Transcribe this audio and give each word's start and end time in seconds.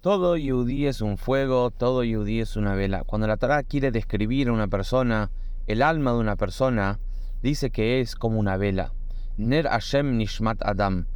Todo 0.00 0.36
yudí 0.36 0.86
es 0.86 1.00
un 1.00 1.18
fuego, 1.18 1.72
todo 1.72 2.04
yudí 2.04 2.40
es 2.40 2.54
una 2.54 2.76
vela. 2.76 3.02
Cuando 3.02 3.26
la 3.26 3.36
Torah 3.36 3.64
quiere 3.64 3.90
describir 3.90 4.46
a 4.46 4.52
una 4.52 4.68
persona, 4.68 5.32
el 5.66 5.82
alma 5.82 6.12
de 6.12 6.18
una 6.18 6.36
persona, 6.36 7.00
dice 7.42 7.70
que 7.70 8.00
es 8.00 8.14
como 8.14 8.38
una 8.38 8.56
vela. 8.56 8.92
Ner 9.38 9.66
Hashem 9.66 10.16
Nishmat 10.16 10.62
Adam. 10.62 11.06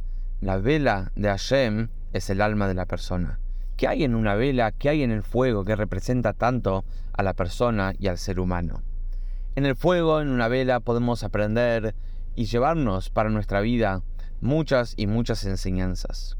La 0.41 0.57
vela 0.57 1.13
de 1.15 1.29
Hashem 1.29 1.87
es 2.11 2.29
el 2.29 2.41
alma 2.41 2.67
de 2.67 2.73
la 2.73 2.85
persona. 2.85 3.39
¿Qué 3.77 3.87
hay 3.87 4.03
en 4.03 4.15
una 4.15 4.35
vela? 4.35 4.73
¿Qué 4.73 4.89
hay 4.89 5.03
en 5.03 5.11
el 5.11 5.23
fuego 5.23 5.63
que 5.63 5.77
representa 5.77 6.33
tanto 6.33 6.83
a 7.13 7.23
la 7.23 7.33
persona 7.33 7.93
y 7.97 8.07
al 8.07 8.17
ser 8.17 8.37
humano? 8.37 8.81
En 9.55 9.65
el 9.65 9.77
fuego, 9.77 10.19
en 10.19 10.27
una 10.27 10.49
vela, 10.49 10.81
podemos 10.81 11.23
aprender 11.23 11.95
y 12.35 12.47
llevarnos 12.47 13.09
para 13.09 13.29
nuestra 13.29 13.61
vida 13.61 14.01
muchas 14.41 14.93
y 14.97 15.07
muchas 15.07 15.45
enseñanzas. 15.45 16.35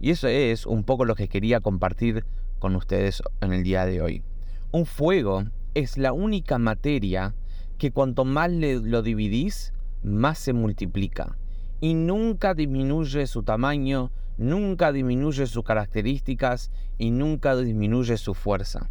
Y 0.00 0.10
eso 0.10 0.28
es 0.28 0.66
un 0.66 0.84
poco 0.84 1.04
lo 1.04 1.14
que 1.14 1.28
quería 1.28 1.60
compartir 1.60 2.24
con 2.58 2.76
ustedes 2.76 3.22
en 3.40 3.52
el 3.52 3.62
día 3.62 3.84
de 3.84 4.00
hoy. 4.00 4.22
Un 4.70 4.86
fuego 4.86 5.44
es 5.74 5.98
la 5.98 6.12
única 6.12 6.58
materia 6.58 7.34
que 7.78 7.90
cuanto 7.90 8.24
más 8.24 8.50
lo 8.50 9.02
dividís, 9.02 9.72
más 10.02 10.38
se 10.38 10.52
multiplica. 10.52 11.36
Y 11.80 11.94
nunca 11.94 12.54
disminuye 12.54 13.26
su 13.26 13.42
tamaño, 13.42 14.10
nunca 14.36 14.92
disminuye 14.92 15.46
sus 15.46 15.64
características 15.64 16.70
y 16.98 17.10
nunca 17.10 17.56
disminuye 17.56 18.16
su 18.16 18.34
fuerza. 18.34 18.90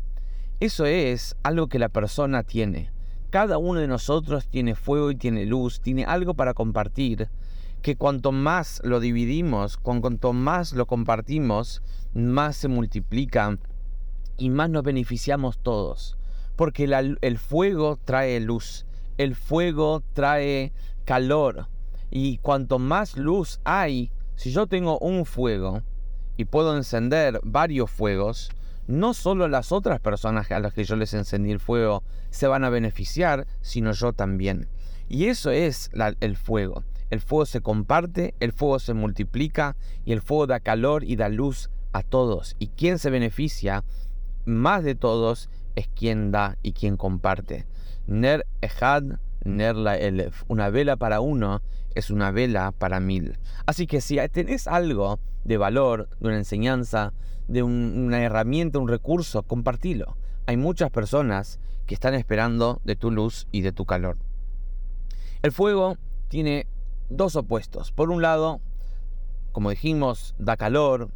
Eso 0.59 0.85
es 0.85 1.35
algo 1.43 1.67
que 1.67 1.79
la 1.79 1.89
persona 1.89 2.43
tiene. 2.43 2.91
Cada 3.29 3.57
uno 3.57 3.79
de 3.79 3.87
nosotros 3.87 4.47
tiene 4.47 4.75
fuego 4.75 5.11
y 5.11 5.15
tiene 5.15 5.45
luz, 5.45 5.81
tiene 5.81 6.05
algo 6.05 6.33
para 6.33 6.53
compartir 6.53 7.29
que 7.87 7.95
cuanto 7.95 8.33
más 8.33 8.81
lo 8.83 8.99
dividimos, 8.99 9.77
cuanto 9.77 10.33
más 10.33 10.73
lo 10.73 10.87
compartimos, 10.87 11.81
más 12.13 12.57
se 12.57 12.67
multiplica 12.67 13.57
y 14.35 14.49
más 14.49 14.69
nos 14.69 14.83
beneficiamos 14.83 15.57
todos. 15.59 16.17
Porque 16.57 16.83
el 17.21 17.37
fuego 17.37 17.97
trae 18.03 18.41
luz, 18.41 18.85
el 19.17 19.35
fuego 19.35 20.03
trae 20.11 20.73
calor. 21.05 21.69
Y 22.11 22.39
cuanto 22.39 22.77
más 22.77 23.15
luz 23.15 23.61
hay, 23.63 24.11
si 24.35 24.51
yo 24.51 24.67
tengo 24.67 24.99
un 24.99 25.23
fuego 25.25 25.81
y 26.35 26.43
puedo 26.43 26.75
encender 26.75 27.39
varios 27.41 27.89
fuegos, 27.89 28.49
no 28.87 29.13
solo 29.13 29.47
las 29.47 29.71
otras 29.71 30.01
personas 30.01 30.51
a 30.51 30.59
las 30.59 30.73
que 30.73 30.83
yo 30.83 30.97
les 30.97 31.13
encendí 31.13 31.51
el 31.51 31.61
fuego 31.61 32.03
se 32.31 32.47
van 32.47 32.65
a 32.65 32.69
beneficiar, 32.69 33.47
sino 33.61 33.93
yo 33.93 34.11
también. 34.11 34.67
Y 35.07 35.27
eso 35.27 35.51
es 35.51 35.89
el 36.19 36.35
fuego. 36.35 36.83
El 37.09 37.21
fuego 37.21 37.45
se 37.45 37.61
comparte, 37.61 38.35
el 38.39 38.51
fuego 38.51 38.79
se 38.79 38.93
multiplica 38.93 39.75
y 40.05 40.11
el 40.11 40.21
fuego 40.21 40.47
da 40.47 40.59
calor 40.59 41.03
y 41.03 41.15
da 41.15 41.29
luz 41.29 41.69
a 41.93 42.03
todos. 42.03 42.55
Y 42.59 42.67
quien 42.67 42.99
se 42.99 43.09
beneficia 43.09 43.83
más 44.45 44.83
de 44.83 44.95
todos 44.95 45.49
es 45.75 45.87
quien 45.87 46.31
da 46.31 46.57
y 46.63 46.73
quien 46.73 46.97
comparte. 46.97 47.65
Ner 48.07 48.45
Ejad, 48.61 49.03
Ner 49.43 49.75
la 49.75 49.97
Elef. 49.97 50.43
Una 50.47 50.69
vela 50.69 50.97
para 50.97 51.21
uno 51.21 51.61
es 51.95 52.09
una 52.09 52.31
vela 52.31 52.71
para 52.71 52.99
mil. 52.99 53.37
Así 53.65 53.87
que 53.87 54.01
si 54.01 54.17
tenés 54.29 54.67
algo 54.67 55.19
de 55.43 55.57
valor, 55.57 56.09
de 56.19 56.27
una 56.27 56.37
enseñanza, 56.37 57.13
de 57.47 57.63
una 57.63 58.21
herramienta, 58.21 58.79
un 58.79 58.87
recurso, 58.87 59.43
compartilo. 59.43 60.17
Hay 60.45 60.57
muchas 60.57 60.91
personas 60.91 61.59
que 61.85 61.93
están 61.93 62.13
esperando 62.13 62.81
de 62.83 62.95
tu 62.95 63.11
luz 63.11 63.47
y 63.51 63.61
de 63.61 63.71
tu 63.71 63.85
calor. 63.85 64.17
El 65.41 65.51
fuego 65.51 65.97
tiene 66.27 66.67
dos 67.09 67.35
opuestos. 67.35 67.91
Por 67.91 68.11
un 68.11 68.21
lado, 68.21 68.61
como 69.51 69.69
dijimos, 69.69 70.35
da 70.37 70.57
calor, 70.57 71.09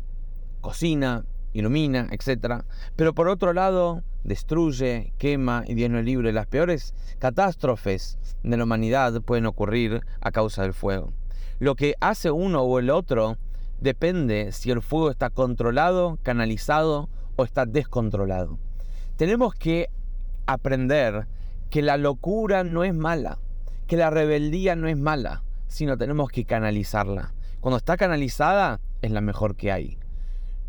cocina, 0.61 1.25
ilumina, 1.53 2.07
etc. 2.11 2.63
Pero 2.95 3.13
por 3.13 3.27
otro 3.27 3.53
lado, 3.53 4.03
destruye, 4.23 5.13
quema 5.17 5.63
y 5.67 5.75
tiene 5.75 6.03
libre. 6.03 6.33
Las 6.33 6.47
peores 6.47 6.93
catástrofes 7.19 8.17
de 8.43 8.57
la 8.57 8.63
humanidad 8.63 9.21
pueden 9.21 9.45
ocurrir 9.45 10.01
a 10.21 10.31
causa 10.31 10.63
del 10.63 10.73
fuego. 10.73 11.13
Lo 11.59 11.75
que 11.75 11.95
hace 11.99 12.31
uno 12.31 12.61
o 12.61 12.79
el 12.79 12.89
otro 12.89 13.37
depende 13.79 14.51
si 14.51 14.71
el 14.71 14.81
fuego 14.81 15.11
está 15.11 15.29
controlado, 15.29 16.17
canalizado 16.23 17.09
o 17.35 17.43
está 17.43 17.65
descontrolado. 17.65 18.57
Tenemos 19.17 19.53
que 19.53 19.89
aprender 20.47 21.27
que 21.69 21.81
la 21.81 21.97
locura 21.97 22.63
no 22.63 22.83
es 22.83 22.93
mala, 22.93 23.37
que 23.87 23.97
la 23.97 24.09
rebeldía 24.09 24.75
no 24.75 24.87
es 24.87 24.97
mala, 24.97 25.43
sino 25.71 25.97
tenemos 25.97 26.29
que 26.29 26.43
canalizarla. 26.43 27.33
Cuando 27.61 27.77
está 27.77 27.95
canalizada, 27.95 28.81
es 29.01 29.09
la 29.09 29.21
mejor 29.21 29.55
que 29.55 29.71
hay. 29.71 29.97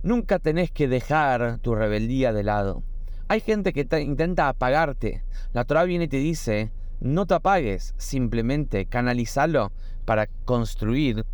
Nunca 0.05 0.39
tenés 0.39 0.71
que 0.71 0.87
dejar 0.87 1.59
tu 1.59 1.75
rebeldía 1.75 2.33
de 2.33 2.45
lado. 2.45 2.85
Hay 3.27 3.41
gente 3.41 3.73
que 3.73 3.87
intenta 4.01 4.49
apagarte. 4.49 5.25
La 5.53 5.65
Torah 5.65 5.85
viene 5.85 6.05
y 6.05 6.09
te 6.09 6.19
dice, 6.19 6.71
no 7.01 7.27
te 7.27 7.35
apagues, 7.35 7.95
simplemente 7.97 8.87
canalizalo 8.87 9.73
para 10.05 10.29
construir 10.45 11.25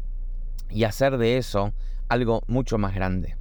y 0.71 0.85
hacer 0.85 1.19
de 1.19 1.37
eso 1.37 1.75
algo 2.09 2.43
mucho 2.47 2.79
más 2.79 2.95
grande. 2.95 3.37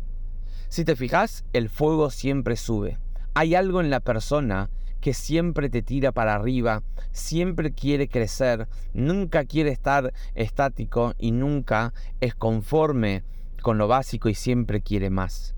Si 0.68 0.84
te 0.84 0.98
fijas, 0.98 1.46
el 1.54 1.70
fuego 1.70 2.10
siempre 2.10 2.58
sube. 2.58 3.00
Hay 3.34 3.56
algo 3.56 3.80
en 3.80 3.90
la 3.90 4.02
persona 4.02 4.70
que 5.00 5.14
siempre 5.14 5.70
te 5.70 5.82
tira 5.82 6.12
para 6.12 6.36
arriba, 6.36 6.84
siempre 7.12 7.72
quiere 7.72 8.08
crecer, 8.08 8.68
nunca 8.94 9.46
quiere 9.46 9.72
estar 9.72 10.14
estático 10.36 11.14
y 11.18 11.32
nunca 11.32 11.94
es 12.20 12.36
conforme 12.36 13.24
con 13.62 13.78
lo 13.78 13.88
básico 13.88 14.30
y 14.30 14.36
siempre 14.36 14.82
quiere 14.82 15.10
más. 15.10 15.56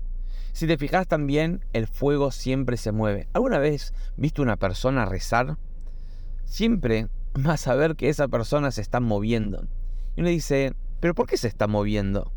Si 0.52 0.66
te 0.66 0.76
fijas 0.76 1.06
también, 1.06 1.64
el 1.72 1.86
fuego 1.86 2.32
siempre 2.32 2.76
se 2.76 2.92
mueve. 2.92 3.28
¿Alguna 3.32 3.58
vez 3.58 3.94
viste 4.16 4.42
una 4.42 4.56
persona 4.56 5.04
rezar? 5.04 5.56
Siempre 6.44 7.08
vas 7.34 7.68
a 7.68 7.74
ver 7.74 7.96
que 7.96 8.08
esa 8.08 8.28
persona 8.28 8.70
se 8.70 8.80
está 8.80 9.00
moviendo. 9.00 9.64
Y 10.16 10.20
uno 10.20 10.30
dice, 10.30 10.74
¿pero 10.98 11.14
por 11.14 11.26
qué 11.26 11.36
se 11.36 11.48
está 11.48 11.66
moviendo? 11.66 12.32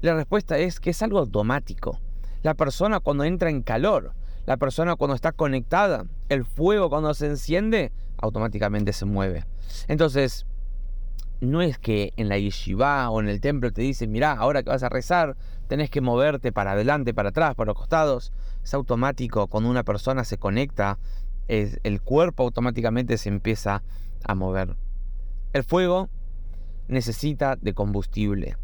La 0.00 0.14
respuesta 0.14 0.58
es 0.58 0.80
que 0.80 0.90
es 0.90 1.02
algo 1.02 1.18
automático. 1.18 2.00
La 2.42 2.54
persona 2.54 3.00
cuando 3.00 3.24
entra 3.24 3.50
en 3.50 3.62
calor, 3.62 4.12
la 4.48 4.56
persona 4.56 4.96
cuando 4.96 5.14
está 5.14 5.32
conectada, 5.32 6.06
el 6.30 6.42
fuego 6.42 6.88
cuando 6.88 7.12
se 7.12 7.26
enciende, 7.26 7.92
automáticamente 8.16 8.94
se 8.94 9.04
mueve. 9.04 9.44
Entonces, 9.88 10.46
no 11.42 11.60
es 11.60 11.78
que 11.78 12.14
en 12.16 12.30
la 12.30 12.38
yeshiva 12.38 13.10
o 13.10 13.20
en 13.20 13.28
el 13.28 13.42
templo 13.42 13.70
te 13.74 13.82
dicen, 13.82 14.10
mirá, 14.10 14.32
ahora 14.32 14.62
que 14.62 14.70
vas 14.70 14.82
a 14.82 14.88
rezar, 14.88 15.36
tenés 15.66 15.90
que 15.90 16.00
moverte 16.00 16.50
para 16.50 16.72
adelante, 16.72 17.12
para 17.12 17.28
atrás, 17.28 17.56
para 17.56 17.72
los 17.72 17.76
costados. 17.76 18.32
Es 18.64 18.72
automático, 18.72 19.48
cuando 19.48 19.68
una 19.68 19.82
persona 19.82 20.24
se 20.24 20.38
conecta, 20.38 20.98
el 21.46 22.00
cuerpo 22.00 22.44
automáticamente 22.44 23.18
se 23.18 23.28
empieza 23.28 23.82
a 24.24 24.34
mover. 24.34 24.76
El 25.52 25.62
fuego 25.62 26.08
necesita 26.88 27.56
de 27.56 27.74
combustible. 27.74 28.56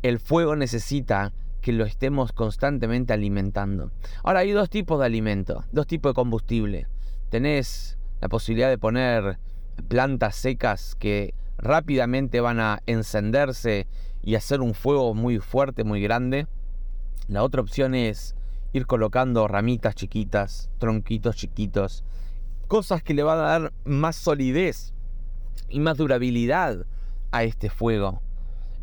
El 0.00 0.20
fuego 0.20 0.56
necesita 0.56 1.34
que 1.66 1.72
lo 1.72 1.84
estemos 1.84 2.30
constantemente 2.30 3.12
alimentando. 3.12 3.90
Ahora 4.22 4.38
hay 4.38 4.52
dos 4.52 4.70
tipos 4.70 5.00
de 5.00 5.06
alimento, 5.06 5.64
dos 5.72 5.88
tipos 5.88 6.10
de 6.10 6.14
combustible. 6.14 6.86
Tenés 7.28 7.98
la 8.20 8.28
posibilidad 8.28 8.68
de 8.68 8.78
poner 8.78 9.40
plantas 9.88 10.36
secas 10.36 10.94
que 10.94 11.34
rápidamente 11.58 12.40
van 12.40 12.60
a 12.60 12.82
encenderse 12.86 13.88
y 14.22 14.36
hacer 14.36 14.60
un 14.60 14.74
fuego 14.74 15.12
muy 15.12 15.40
fuerte, 15.40 15.82
muy 15.82 16.00
grande. 16.00 16.46
La 17.26 17.42
otra 17.42 17.62
opción 17.62 17.96
es 17.96 18.36
ir 18.72 18.86
colocando 18.86 19.48
ramitas 19.48 19.96
chiquitas, 19.96 20.70
tronquitos 20.78 21.34
chiquitos, 21.34 22.04
cosas 22.68 23.02
que 23.02 23.12
le 23.12 23.24
van 23.24 23.40
a 23.40 23.42
dar 23.42 23.72
más 23.84 24.14
solidez 24.14 24.94
y 25.68 25.80
más 25.80 25.96
durabilidad 25.96 26.86
a 27.32 27.42
este 27.42 27.70
fuego. 27.70 28.22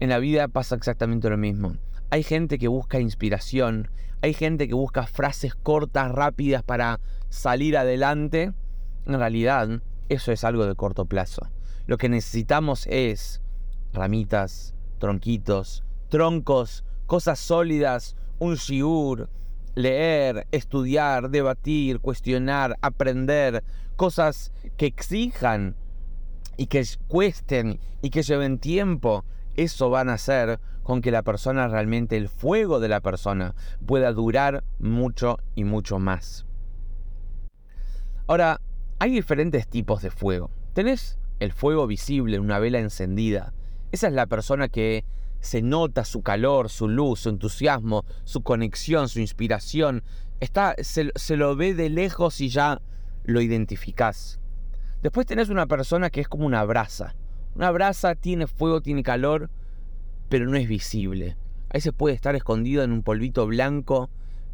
En 0.01 0.09
la 0.09 0.19
vida 0.19 0.49
pasa 0.49 0.75
exactamente 0.75 1.29
lo 1.29 1.37
mismo. 1.37 1.77
Hay 2.13 2.21
gente 2.21 2.59
que 2.59 2.67
busca 2.67 2.99
inspiración, 2.99 3.89
hay 4.21 4.35
gente 4.35 4.67
que 4.67 4.75
busca 4.75 5.07
frases 5.07 5.55
cortas, 5.55 6.11
rápidas 6.11 6.61
para 6.61 6.99
salir 7.29 7.75
adelante. 7.75 8.53
En 9.07 9.17
realidad, 9.17 9.81
eso 10.09 10.31
es 10.31 10.43
algo 10.43 10.67
de 10.67 10.75
corto 10.75 11.05
plazo. 11.05 11.49
Lo 11.87 11.97
que 11.97 12.09
necesitamos 12.09 12.85
es 12.85 13.41
ramitas, 13.93 14.75
tronquitos, 14.99 15.83
troncos, 16.09 16.85
cosas 17.07 17.39
sólidas, 17.39 18.15
un 18.37 18.57
shiur, 18.57 19.27
leer, 19.73 20.45
estudiar, 20.51 21.31
debatir, 21.31 21.99
cuestionar, 21.99 22.77
aprender, 22.81 23.63
cosas 23.95 24.51
que 24.77 24.85
exijan 24.85 25.75
y 26.57 26.67
que 26.67 26.85
cuesten 27.07 27.79
y 28.03 28.11
que 28.11 28.21
lleven 28.21 28.59
tiempo. 28.59 29.25
Eso 29.55 29.89
van 29.89 30.09
a 30.09 30.13
hacer 30.13 30.59
con 30.83 31.01
que 31.01 31.11
la 31.11 31.23
persona 31.23 31.67
realmente, 31.67 32.17
el 32.17 32.29
fuego 32.29 32.79
de 32.79 32.89
la 32.89 33.01
persona, 33.01 33.55
pueda 33.85 34.11
durar 34.11 34.63
mucho 34.79 35.39
y 35.55 35.63
mucho 35.63 35.99
más. 35.99 36.45
Ahora, 38.27 38.61
hay 38.99 39.11
diferentes 39.11 39.67
tipos 39.67 40.01
de 40.01 40.11
fuego. 40.11 40.49
Tenés 40.73 41.17
el 41.39 41.51
fuego 41.51 41.87
visible, 41.87 42.39
una 42.39 42.59
vela 42.59 42.79
encendida. 42.79 43.53
Esa 43.91 44.07
es 44.07 44.13
la 44.13 44.27
persona 44.27 44.69
que 44.69 45.03
se 45.39 45.61
nota 45.61 46.05
su 46.05 46.21
calor, 46.21 46.69
su 46.69 46.87
luz, 46.87 47.21
su 47.21 47.29
entusiasmo, 47.29 48.05
su 48.23 48.43
conexión, 48.43 49.09
su 49.09 49.19
inspiración. 49.19 50.03
Está, 50.39 50.75
se, 50.81 51.11
se 51.15 51.35
lo 51.35 51.55
ve 51.55 51.73
de 51.73 51.89
lejos 51.89 52.39
y 52.39 52.49
ya 52.49 52.81
lo 53.25 53.41
identificás. 53.41 54.39
Después 55.01 55.27
tenés 55.27 55.49
una 55.49 55.67
persona 55.67 56.09
que 56.09 56.21
es 56.21 56.29
como 56.29 56.45
una 56.45 56.63
brasa. 56.63 57.13
Una 57.55 57.71
brasa 57.71 58.15
tiene 58.15 58.47
fuego, 58.47 58.81
tiene 58.81 59.03
calor, 59.03 59.49
pero 60.29 60.47
no 60.47 60.57
es 60.57 60.67
visible. 60.67 61.37
A 61.69 61.73
veces 61.73 61.93
puede 61.93 62.15
estar 62.15 62.35
escondido 62.35 62.83
en 62.83 62.91
un 62.91 63.03
polvito 63.03 63.47
blanco, 63.47 64.09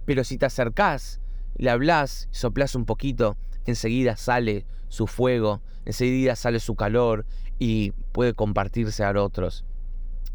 pero 0.06 0.24
si 0.24 0.38
te 0.38 0.46
acercás, 0.46 1.20
le 1.56 1.70
hablas, 1.70 2.28
soplás 2.32 2.76
un 2.76 2.86
poquito, 2.86 3.38
enseguida 3.66 4.16
sale 4.16 4.66
su 4.88 5.08
fuego, 5.08 5.62
enseguida 5.86 6.36
sale 6.36 6.60
su 6.60 6.76
calor 6.76 7.26
y 7.60 7.92
puede 8.12 8.34
compartirse 8.34 9.04
a 9.04 9.12
otros. 9.22 9.66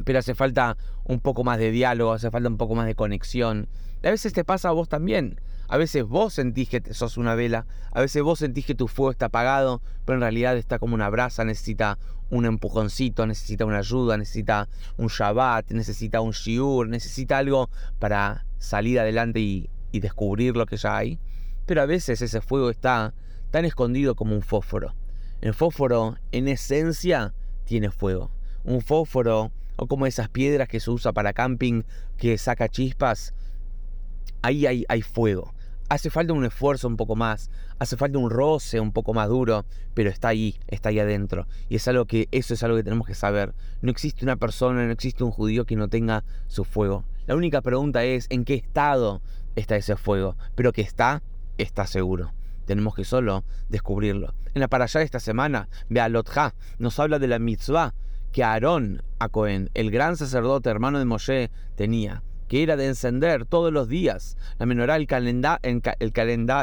Pero 0.05 0.19
hace 0.19 0.35
falta 0.35 0.77
un 1.05 1.21
poco 1.21 1.45
más 1.45 1.59
de 1.59 1.71
diálogo, 1.71 2.13
hace 2.13 2.31
falta 2.31 2.49
un 2.49 2.57
poco 2.57 2.75
más 2.75 2.87
de 2.87 2.95
conexión. 2.95 3.69
a 4.03 4.11
veces 4.11 4.33
te 4.33 4.45
pasa 4.45 4.69
a 4.69 4.73
vos 4.73 4.89
también. 4.89 5.41
A 5.69 5.77
veces 5.77 6.05
vos 6.05 6.35
sentís 6.35 6.69
que 6.69 6.83
sos 6.93 7.17
una 7.17 7.35
vela, 7.35 7.67
a 7.91 8.01
veces 8.01 8.23
vos 8.23 8.39
sentís 8.39 8.67
que 8.67 8.75
tu 8.75 8.87
fuego 8.87 9.11
está 9.11 9.27
apagado, 9.27 9.81
pero 10.05 10.17
en 10.17 10.21
realidad 10.21 10.57
está 10.57 10.79
como 10.79 10.95
una 10.95 11.09
brasa, 11.09 11.45
necesita 11.45 11.99
un 12.31 12.45
empujoncito, 12.47 13.27
necesita 13.27 13.65
una 13.65 13.79
ayuda, 13.79 14.17
necesita 14.17 14.69
un 14.97 15.09
Shabbat, 15.09 15.71
necesita 15.71 16.21
un 16.21 16.33
Shiur, 16.33 16.89
necesita 16.89 17.39
algo 17.39 17.71
para 17.99 18.45
salir 18.59 18.99
adelante 18.99 19.41
y, 19.41 19.71
descubrir 19.93 20.57
lo 20.57 20.67
que 20.67 20.77
ya 20.77 20.97
hay. 20.97 21.21
Pero 21.67 21.81
a 21.81 21.87
veces 21.87 22.21
ese 22.21 22.41
fuego 22.41 22.69
está 22.69 23.15
tan 23.53 23.65
escondido 23.65 24.17
como 24.17 24.35
un 24.35 24.43
fósforo. 24.43 24.93
El 25.41 25.55
fósforo, 25.55 26.17
en 26.33 26.49
esencia, 26.49 27.33
tiene 27.65 27.93
fuego. 27.93 28.33
Un 28.65 28.81
fósforo, 28.81 29.53
o 29.77 29.87
como 29.87 30.07
esas 30.07 30.29
piedras 30.29 30.67
que 30.67 30.81
se 30.81 30.91
usa 30.91 31.13
para 31.13 31.33
camping 31.33 31.85
que 32.17 32.37
saca 32.39 32.69
chispas, 32.69 33.35
ahí 34.43 34.67
hay, 34.67 34.85
hay 34.89 35.03
fuego. 35.03 35.54
Hace 35.89 36.09
falta 36.09 36.33
un 36.33 36.45
esfuerzo 36.47 36.89
un 36.89 36.97
poco 36.97 37.15
más, 37.15 37.51
hace 37.79 37.97
falta 37.97 38.19
un 38.19 38.31
roce 38.31 38.81
un 38.81 38.91
poco 38.91 39.13
más 39.13 39.29
duro, 39.29 39.67
pero 39.93 40.09
está 40.09 40.29
ahí, 40.29 40.59
está 40.67 40.89
ahí 40.89 40.99
adentro. 40.99 41.47
Y 41.69 41.77
es 41.77 41.87
algo 41.89 42.07
que, 42.07 42.27
eso 42.33 42.55
es 42.55 42.63
algo 42.63 42.77
que 42.77 42.83
tenemos 42.83 43.07
que 43.07 43.15
saber. 43.15 43.53
No 43.83 43.91
existe 43.91 44.25
una 44.25 44.37
persona, 44.37 44.87
no 44.87 44.93
existe 44.93 45.25
un 45.25 45.31
judío 45.31 45.67
que 45.67 45.77
no 45.77 45.89
tenga 45.89 46.25
su 46.49 46.65
fuego. 46.65 47.05
La 47.27 47.37
única 47.37 47.61
pregunta 47.61 48.03
es 48.03 48.27
en 48.31 48.45
qué 48.45 48.55
estado 48.55 49.21
está 49.57 49.77
ese 49.77 49.97
fuego, 49.97 50.37
pero 50.55 50.73
que 50.73 50.81
está, 50.81 51.23
está 51.59 51.87
seguro. 51.87 52.33
Tenemos 52.65 52.95
que 52.95 53.05
solo 53.05 53.45
descubrirlo. 53.69 54.33
En 54.55 54.61
la 54.61 54.69
parashá 54.69 55.01
de 55.01 55.05
esta 55.05 55.21
semana, 55.21 55.69
Bealotja 55.91 56.55
nos 56.79 56.99
habla 56.99 57.19
de 57.19 57.29
la 57.29 57.39
mitzvah 57.39 57.95
que 58.33 58.43
Aarón, 58.43 59.03
a 59.19 59.29
Cohen, 59.29 59.71
el 59.75 59.91
gran 59.91 60.17
sacerdote 60.17 60.71
hermano 60.71 60.99
de 60.99 61.05
Moshe, 61.05 61.51
tenía, 61.77 62.23
que 62.49 62.63
era 62.63 62.77
de 62.77 62.87
encender 62.87 63.47
todos 63.47 63.73
los 63.73 63.89
días 63.89 64.37
la 64.59 64.67
menorá, 64.67 64.97
el, 64.97 65.07
el, 65.63 66.13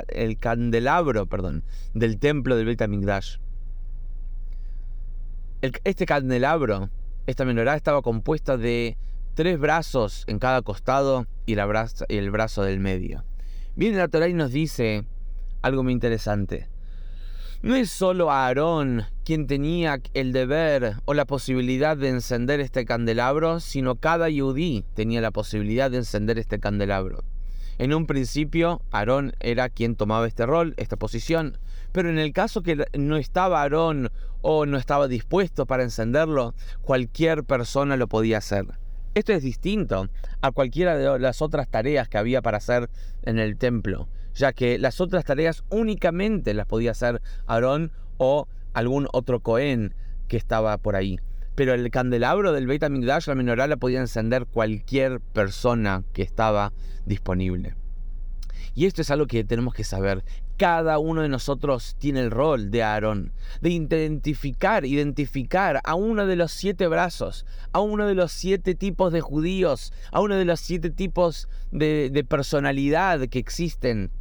el 0.10 0.38
candelabro 0.38 1.26
perdón, 1.26 1.64
del 1.94 2.20
templo 2.20 2.56
del 2.56 2.66
Beit 2.66 2.82
HaMikdash. 2.82 3.38
este 5.62 6.06
candelabro, 6.06 6.90
esta 7.28 7.46
menorá, 7.46 7.76
estaba 7.76 8.02
compuesta 8.02 8.58
de 8.58 8.98
tres 9.34 9.60
brazos 9.60 10.24
en 10.28 10.40
cada 10.40 10.62
costado 10.62 11.26
y, 11.46 11.54
y 11.54 12.18
el 12.18 12.32
brazo 12.32 12.64
del 12.64 12.80
medio. 12.80 13.24
Viene 13.76 13.98
la 13.98 14.08
Torah 14.08 14.28
y 14.28 14.34
nos 14.34 14.52
dice 14.52 15.06
algo 15.62 15.84
muy 15.84 15.94
interesante. 15.94 16.68
No 17.62 17.76
es 17.76 17.92
solo 17.92 18.32
Aarón 18.32 19.06
quien 19.32 19.48
tenía 19.48 20.02
el 20.14 20.34
deber 20.34 20.96
o 21.06 21.14
la 21.14 21.24
posibilidad 21.24 21.96
de 21.96 22.10
encender 22.10 22.60
este 22.60 22.84
candelabro, 22.84 23.62
sino 23.62 23.96
cada 23.96 24.28
yudí 24.28 24.84
tenía 24.94 25.22
la 25.22 25.32
posibilidad 25.32 25.90
de 25.90 26.00
encender 26.00 26.38
este 26.38 26.60
candelabro. 26.60 27.24
En 27.78 27.94
un 27.94 28.08
principio, 28.08 28.82
Aarón 28.92 29.32
era 29.40 29.70
quien 29.70 29.96
tomaba 29.96 30.28
este 30.28 30.46
rol, 30.46 30.74
esta 30.76 30.98
posición, 30.98 31.58
pero 31.94 32.10
en 32.10 32.20
el 32.20 32.34
caso 32.34 32.62
que 32.62 32.84
no 33.00 33.16
estaba 33.16 33.62
Aarón 33.62 34.10
o 34.42 34.66
no 34.66 34.78
estaba 34.78 35.08
dispuesto 35.08 35.66
para 35.66 35.84
encenderlo, 35.84 36.54
cualquier 36.82 37.46
persona 37.46 37.96
lo 37.96 38.10
podía 38.10 38.40
hacer. 38.40 38.66
Esto 39.16 39.32
es 39.32 39.44
distinto 39.44 40.10
a 40.42 40.52
cualquiera 40.52 40.98
de 40.98 41.20
las 41.20 41.42
otras 41.42 41.70
tareas 41.70 42.10
que 42.10 42.18
había 42.18 42.42
para 42.42 42.58
hacer 42.58 42.90
en 43.24 43.40
el 43.40 43.56
templo 43.56 44.10
ya 44.34 44.54
que 44.54 44.78
las 44.78 45.02
otras 45.02 45.26
tareas 45.26 45.64
únicamente 45.70 46.54
las 46.54 46.66
podía 46.66 46.92
hacer 46.92 47.22
Aarón 47.48 47.92
o 48.18 48.48
algún 48.74 49.08
otro 49.14 49.40
Cohen 49.40 49.94
que 50.28 50.38
estaba 50.38 50.78
por 50.78 50.96
ahí. 50.96 51.20
Pero 51.56 51.74
el 51.74 51.92
candelabro 51.92 52.54
del 52.54 52.68
Beit 52.68 52.84
HaMikdash, 52.84 53.28
la 53.28 53.36
menorá, 53.36 53.68
la 53.68 53.78
podía 53.78 54.00
encender 54.00 54.46
cualquier 54.46 55.20
persona 55.20 56.04
que 56.14 56.22
estaba 56.22 56.72
disponible. 57.06 57.76
Y 58.74 58.86
esto 58.86 59.02
es 59.02 59.12
algo 59.12 59.28
que 59.28 59.44
tenemos 59.44 59.74
que 59.74 59.84
saber. 59.84 60.24
Cada 60.58 60.98
uno 61.00 61.24
de 61.24 61.30
nosotros 61.30 61.96
tiene 62.00 62.22
el 62.22 62.32
rol 62.32 62.72
de 62.72 62.84
Aarón, 62.84 63.34
de 63.62 63.72
identificar, 63.72 64.86
identificar 64.86 65.82
a 65.84 65.96
uno 65.96 66.26
de 66.26 66.36
los 66.36 66.52
siete 66.52 66.88
brazos, 66.88 67.46
a 67.74 67.82
uno 67.82 68.08
de 68.08 68.16
los 68.16 68.32
siete 68.32 68.76
tipos 68.76 69.12
de 69.12 69.22
judíos, 69.22 69.92
a 70.12 70.22
uno 70.22 70.36
de 70.36 70.46
los 70.46 70.60
siete 70.60 70.90
tipos 70.90 71.50
de, 71.72 72.10
de 72.12 72.24
personalidad 72.24 73.28
que 73.28 73.40
existen 73.40 74.12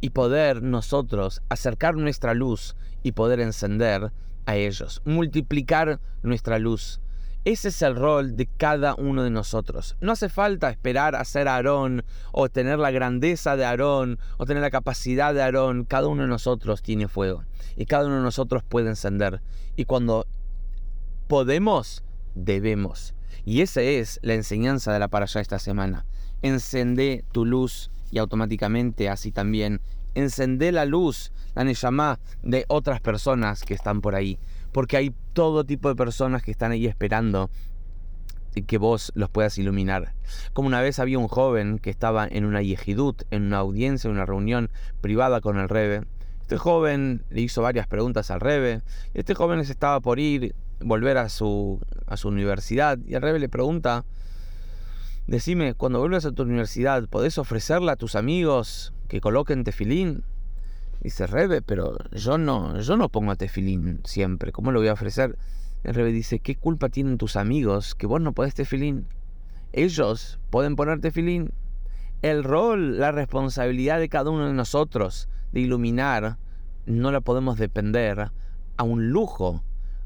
y 0.00 0.10
poder 0.10 0.62
nosotros 0.62 1.42
acercar 1.48 1.96
nuestra 1.96 2.34
luz 2.34 2.76
y 3.02 3.12
poder 3.12 3.40
encender 3.40 4.12
a 4.46 4.56
ellos, 4.56 5.02
multiplicar 5.04 6.00
nuestra 6.22 6.58
luz. 6.58 7.00
Ese 7.46 7.68
es 7.68 7.80
el 7.80 7.96
rol 7.96 8.36
de 8.36 8.46
cada 8.46 8.94
uno 8.94 9.22
de 9.22 9.30
nosotros. 9.30 9.96
No 10.02 10.12
hace 10.12 10.28
falta 10.28 10.68
esperar 10.68 11.16
a 11.16 11.24
ser 11.24 11.48
Aarón 11.48 12.04
o 12.32 12.50
tener 12.50 12.78
la 12.78 12.90
grandeza 12.90 13.56
de 13.56 13.64
Aarón 13.64 14.18
o 14.36 14.44
tener 14.44 14.62
la 14.62 14.70
capacidad 14.70 15.32
de 15.32 15.40
Aarón. 15.40 15.84
Cada 15.84 16.08
uno 16.08 16.22
de 16.22 16.28
nosotros 16.28 16.82
tiene 16.82 17.08
fuego 17.08 17.44
y 17.76 17.86
cada 17.86 18.06
uno 18.06 18.16
de 18.16 18.22
nosotros 18.22 18.62
puede 18.62 18.90
encender. 18.90 19.40
Y 19.74 19.86
cuando 19.86 20.26
podemos, 21.28 22.04
debemos. 22.34 23.14
Y 23.46 23.62
esa 23.62 23.80
es 23.80 24.20
la 24.22 24.34
enseñanza 24.34 24.92
de 24.92 24.98
la 24.98 25.08
para 25.08 25.24
allá 25.24 25.40
esta 25.40 25.58
semana. 25.58 26.04
Encende 26.42 27.24
tu 27.32 27.46
luz 27.46 27.90
y 28.10 28.18
automáticamente 28.18 29.08
así 29.08 29.32
también 29.32 29.80
encender 30.14 30.74
la 30.74 30.84
luz, 30.84 31.32
la 31.54 31.64
Neyamá 31.64 32.18
de 32.42 32.64
otras 32.68 33.00
personas 33.00 33.62
que 33.62 33.74
están 33.74 34.00
por 34.00 34.14
ahí. 34.14 34.38
Porque 34.72 34.96
hay 34.96 35.14
todo 35.32 35.64
tipo 35.64 35.88
de 35.88 35.96
personas 35.96 36.42
que 36.42 36.50
están 36.50 36.72
ahí 36.72 36.86
esperando 36.86 37.50
que 38.66 38.78
vos 38.78 39.12
los 39.14 39.30
puedas 39.30 39.58
iluminar. 39.58 40.12
Como 40.52 40.68
una 40.68 40.80
vez 40.80 40.98
había 40.98 41.18
un 41.18 41.28
joven 41.28 41.78
que 41.78 41.90
estaba 41.90 42.26
en 42.26 42.44
una 42.44 42.62
yejidut, 42.62 43.22
en 43.30 43.44
una 43.44 43.58
audiencia, 43.58 44.08
en 44.08 44.14
una 44.14 44.26
reunión 44.26 44.70
privada 45.00 45.40
con 45.40 45.58
el 45.58 45.68
Rebe. 45.68 46.02
Este 46.40 46.58
joven 46.58 47.24
le 47.30 47.42
hizo 47.42 47.62
varias 47.62 47.86
preguntas 47.86 48.30
al 48.30 48.40
Rebe. 48.40 48.82
Este 49.14 49.34
joven 49.34 49.64
se 49.64 49.72
estaba 49.72 50.00
por 50.00 50.18
ir, 50.18 50.54
volver 50.80 51.16
a 51.18 51.28
su, 51.28 51.80
a 52.06 52.16
su 52.16 52.28
universidad. 52.28 52.98
Y 53.06 53.14
el 53.14 53.22
Rebe 53.22 53.38
le 53.38 53.48
pregunta, 53.48 54.04
Decime, 55.26 55.74
cuando 55.74 56.00
vuelvas 56.00 56.24
a 56.26 56.32
tu 56.32 56.42
universidad, 56.42 57.08
¿podés 57.08 57.38
ofrecerla 57.38 57.92
a 57.92 57.96
tus 57.96 58.16
amigos 58.16 58.92
que 59.08 59.20
coloquen 59.20 59.64
tefilín? 59.64 60.24
Dice 61.00 61.26
Rebe, 61.26 61.62
pero 61.62 61.96
yo 62.12 62.36
no, 62.36 62.80
yo 62.80 62.96
no 62.96 63.08
pongo 63.08 63.36
tefilín 63.36 64.00
siempre. 64.04 64.52
¿Cómo 64.52 64.72
lo 64.72 64.80
voy 64.80 64.88
a 64.88 64.92
ofrecer? 64.94 65.38
El 65.84 65.94
Rebe 65.94 66.12
dice, 66.12 66.40
¿qué 66.40 66.56
culpa 66.56 66.88
tienen 66.88 67.16
tus 67.16 67.36
amigos 67.36 67.94
que 67.94 68.06
vos 68.06 68.20
no 68.20 68.32
podés 68.32 68.54
tefilín? 68.54 69.06
Ellos 69.72 70.38
pueden 70.50 70.76
poner 70.76 71.00
tefilín. 71.00 71.52
El 72.22 72.44
rol, 72.44 72.98
la 72.98 73.12
responsabilidad 73.12 73.98
de 73.98 74.08
cada 74.08 74.30
uno 74.30 74.46
de 74.46 74.52
nosotros 74.52 75.28
de 75.52 75.60
iluminar, 75.60 76.38
no 76.86 77.12
la 77.12 77.20
podemos 77.20 77.56
depender 77.56 78.30
a 78.76 78.82
un 78.82 79.10
lujo, 79.10 79.62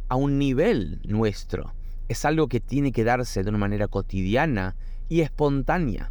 a 0.09 0.17
un 0.17 0.39
nivel 0.39 1.01
nuestro. 1.05 1.75
Es 2.09 2.25
algo 2.25 2.49
que 2.49 2.61
tiene 2.61 2.93
que 2.93 3.05
darse 3.05 3.43
de 3.43 3.49
una 3.49 3.59
manera 3.59 3.89
cotidiana 3.89 4.77
y 5.09 5.21
espontánea. 5.21 6.11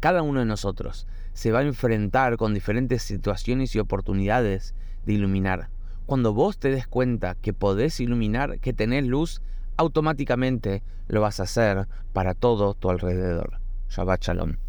Cada 0.00 0.22
uno 0.22 0.40
de 0.40 0.46
nosotros 0.46 1.06
se 1.32 1.52
va 1.52 1.60
a 1.60 1.64
enfrentar 1.64 2.36
con 2.36 2.54
diferentes 2.54 3.02
situaciones 3.02 3.74
y 3.74 3.78
oportunidades 3.78 4.74
de 5.04 5.14
iluminar. 5.14 5.70
Cuando 6.06 6.34
vos 6.34 6.58
te 6.58 6.70
des 6.70 6.86
cuenta 6.86 7.36
que 7.36 7.52
podés 7.52 8.00
iluminar, 8.00 8.58
que 8.58 8.72
tenés 8.72 9.06
luz, 9.06 9.40
automáticamente 9.76 10.82
lo 11.08 11.20
vas 11.20 11.40
a 11.40 11.44
hacer 11.44 11.86
para 12.12 12.34
todo 12.34 12.74
tu 12.74 12.90
alrededor. 12.90 13.60
Shabbat 13.88 14.22
Shalom. 14.22 14.61